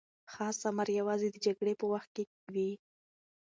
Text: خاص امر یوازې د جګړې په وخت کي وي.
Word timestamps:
خاص 0.33 0.59
امر 0.69 0.87
یوازې 0.99 1.27
د 1.31 1.37
جګړې 1.45 1.73
په 1.79 1.85
وخت 1.93 2.09
کي 2.15 2.23
وي. 2.53 2.71